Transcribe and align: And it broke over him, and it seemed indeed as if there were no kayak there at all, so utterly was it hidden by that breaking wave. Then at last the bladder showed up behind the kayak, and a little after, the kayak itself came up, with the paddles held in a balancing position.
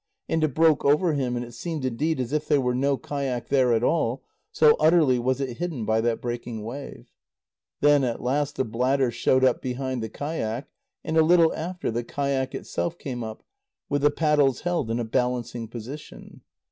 And 0.27 0.43
it 0.43 0.55
broke 0.55 0.83
over 0.83 1.13
him, 1.13 1.35
and 1.35 1.45
it 1.45 1.53
seemed 1.53 1.85
indeed 1.85 2.19
as 2.19 2.33
if 2.33 2.47
there 2.47 2.59
were 2.59 2.73
no 2.73 2.97
kayak 2.97 3.49
there 3.49 3.71
at 3.71 3.83
all, 3.83 4.23
so 4.51 4.75
utterly 4.79 5.19
was 5.19 5.39
it 5.39 5.57
hidden 5.57 5.85
by 5.85 6.01
that 6.01 6.19
breaking 6.19 6.63
wave. 6.63 7.11
Then 7.81 8.03
at 8.03 8.19
last 8.19 8.55
the 8.55 8.65
bladder 8.65 9.11
showed 9.11 9.45
up 9.45 9.61
behind 9.61 10.01
the 10.01 10.09
kayak, 10.09 10.69
and 11.03 11.17
a 11.17 11.21
little 11.23 11.53
after, 11.53 11.91
the 11.91 12.03
kayak 12.03 12.55
itself 12.55 12.97
came 12.97 13.23
up, 13.23 13.43
with 13.89 14.01
the 14.01 14.09
paddles 14.09 14.61
held 14.61 14.89
in 14.89 14.99
a 14.99 15.05
balancing 15.05 15.67
position. 15.67 16.41